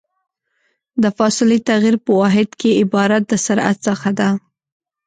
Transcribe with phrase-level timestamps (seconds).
[1.01, 4.29] د فاصلې تغير په واحد وخت کې عبارت د سرعت څخه ده.